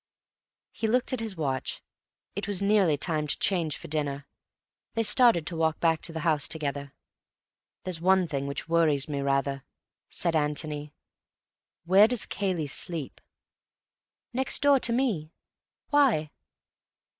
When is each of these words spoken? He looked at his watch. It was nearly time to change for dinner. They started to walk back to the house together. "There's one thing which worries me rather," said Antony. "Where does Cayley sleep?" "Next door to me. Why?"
He 0.71 0.87
looked 0.87 1.13
at 1.13 1.19
his 1.19 1.37
watch. 1.37 1.83
It 2.35 2.47
was 2.47 2.59
nearly 2.59 2.97
time 2.97 3.27
to 3.27 3.37
change 3.37 3.77
for 3.77 3.87
dinner. 3.87 4.25
They 4.95 5.03
started 5.03 5.45
to 5.45 5.55
walk 5.55 5.79
back 5.79 6.01
to 6.01 6.11
the 6.11 6.21
house 6.21 6.47
together. 6.47 6.95
"There's 7.83 8.01
one 8.01 8.27
thing 8.27 8.47
which 8.47 8.67
worries 8.67 9.07
me 9.07 9.21
rather," 9.21 9.63
said 10.09 10.35
Antony. 10.35 10.91
"Where 11.85 12.07
does 12.07 12.25
Cayley 12.25 12.65
sleep?" 12.65 13.21
"Next 14.33 14.63
door 14.63 14.79
to 14.79 14.91
me. 14.91 15.33
Why?" 15.91 16.31